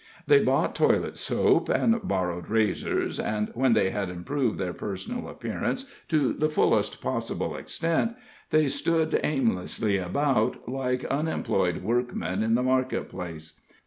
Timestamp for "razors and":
2.49-3.51